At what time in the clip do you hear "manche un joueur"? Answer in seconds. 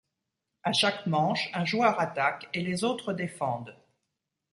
1.05-1.99